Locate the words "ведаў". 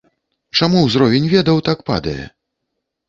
1.35-1.57